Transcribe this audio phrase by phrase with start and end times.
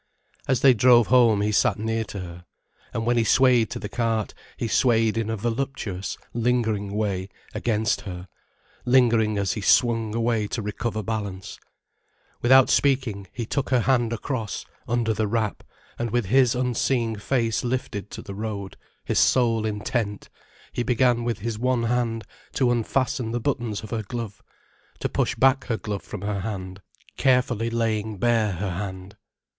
[0.47, 2.45] As they drove home, he sat near to her.
[2.91, 8.01] And when he swayed to the cart, he swayed in a voluptuous, lingering way, against
[8.01, 8.27] her,
[8.83, 11.59] lingering as he swung away to recover balance.
[12.41, 15.61] Without speaking, he took her hand across, under the wrap,
[15.99, 20.29] and with his unseeing face lifted to the road, his soul intent,
[20.73, 22.23] he began with his one hand
[22.53, 24.41] to unfasten the buttons of her glove,
[24.99, 26.81] to push back her glove from her hand,
[27.17, 29.15] carefully laying bare her hand.